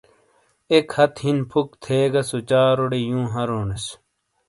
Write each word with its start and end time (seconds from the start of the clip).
ایک 0.71 0.87
ہتھ 0.95 1.19
ہن 1.23 1.37
فک 1.51 1.67
تھے 1.83 1.99
گہ 2.13 2.21
سوچاروڑے 2.29 2.99
یوں 3.09 3.25
ہرونس۔ 3.33 3.85